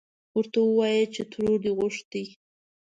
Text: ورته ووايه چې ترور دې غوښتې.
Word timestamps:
ورته 0.35 0.59
ووايه 0.63 1.05
چې 1.13 1.21
ترور 1.31 1.57
دې 1.63 1.71
غوښتې. 1.77 2.23